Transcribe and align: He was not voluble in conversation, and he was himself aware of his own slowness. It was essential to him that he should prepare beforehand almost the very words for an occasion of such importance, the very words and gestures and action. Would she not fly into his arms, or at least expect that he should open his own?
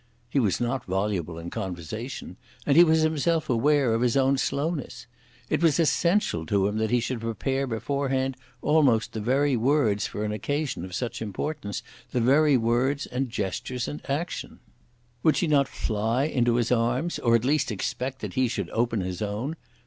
He 0.31 0.39
was 0.39 0.59
not 0.59 0.85
voluble 0.85 1.37
in 1.37 1.51
conversation, 1.51 2.35
and 2.65 2.75
he 2.75 2.83
was 2.83 3.01
himself 3.01 3.51
aware 3.51 3.93
of 3.93 4.01
his 4.01 4.17
own 4.17 4.35
slowness. 4.39 5.05
It 5.47 5.61
was 5.61 5.79
essential 5.79 6.43
to 6.47 6.67
him 6.67 6.79
that 6.79 6.89
he 6.89 6.99
should 6.99 7.21
prepare 7.21 7.67
beforehand 7.67 8.35
almost 8.63 9.13
the 9.13 9.19
very 9.21 9.55
words 9.55 10.07
for 10.07 10.25
an 10.25 10.31
occasion 10.31 10.83
of 10.83 10.95
such 10.95 11.21
importance, 11.21 11.83
the 12.09 12.19
very 12.19 12.57
words 12.57 13.05
and 13.05 13.29
gestures 13.29 13.87
and 13.87 14.01
action. 14.09 14.57
Would 15.21 15.37
she 15.37 15.45
not 15.45 15.67
fly 15.67 16.23
into 16.23 16.55
his 16.55 16.71
arms, 16.71 17.19
or 17.19 17.35
at 17.35 17.45
least 17.45 17.71
expect 17.71 18.21
that 18.21 18.33
he 18.33 18.47
should 18.47 18.71
open 18.71 19.01
his 19.01 19.21
own? 19.21 19.55